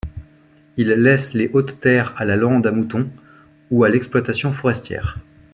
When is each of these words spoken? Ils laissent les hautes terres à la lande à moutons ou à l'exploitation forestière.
Ils 0.77 0.87
laissent 0.89 1.35
les 1.35 1.51
hautes 1.53 1.79
terres 1.79 2.15
à 2.19 2.25
la 2.25 2.35
lande 2.35 2.65
à 2.65 2.71
moutons 2.71 3.11
ou 3.69 3.83
à 3.83 3.89
l'exploitation 3.89 4.51
forestière. 4.51 5.19